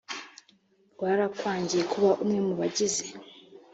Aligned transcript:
rwarakwangiye 0.93 1.83
kuba 1.91 2.09
umwe 2.23 2.39
mu 2.47 2.53
bagize 2.59 3.05